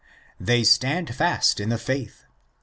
They 0.39 0.63
stand 0.63 1.13
fast 1.13 1.59
in 1.59 1.69
the 1.69 1.77
faith 1.77 2.23
(1. 2.25 2.31